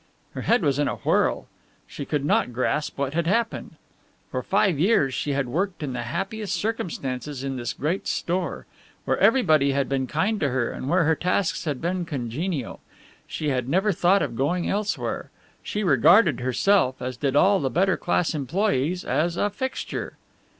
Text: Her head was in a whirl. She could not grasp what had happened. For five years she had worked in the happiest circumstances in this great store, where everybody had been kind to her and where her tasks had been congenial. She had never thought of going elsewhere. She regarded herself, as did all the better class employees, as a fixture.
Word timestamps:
Her 0.31 0.41
head 0.41 0.63
was 0.63 0.79
in 0.79 0.87
a 0.87 0.95
whirl. 0.95 1.45
She 1.85 2.05
could 2.05 2.25
not 2.25 2.51
grasp 2.51 2.97
what 2.97 3.13
had 3.13 3.27
happened. 3.27 3.75
For 4.31 4.41
five 4.41 4.79
years 4.79 5.13
she 5.13 5.33
had 5.33 5.47
worked 5.47 5.83
in 5.83 5.93
the 5.93 6.01
happiest 6.01 6.55
circumstances 6.55 7.43
in 7.43 7.55
this 7.55 7.71
great 7.71 8.07
store, 8.07 8.65
where 9.05 9.19
everybody 9.19 9.73
had 9.73 9.87
been 9.87 10.07
kind 10.07 10.39
to 10.39 10.49
her 10.49 10.71
and 10.71 10.89
where 10.89 11.03
her 11.03 11.13
tasks 11.13 11.65
had 11.65 11.81
been 11.81 12.05
congenial. 12.05 12.79
She 13.27 13.49
had 13.49 13.69
never 13.69 13.91
thought 13.91 14.23
of 14.23 14.35
going 14.35 14.67
elsewhere. 14.67 15.29
She 15.61 15.83
regarded 15.83 16.39
herself, 16.39 16.99
as 16.99 17.15
did 17.15 17.35
all 17.35 17.59
the 17.59 17.69
better 17.69 17.95
class 17.95 18.33
employees, 18.33 19.05
as 19.05 19.37
a 19.37 19.51
fixture. 19.51 20.17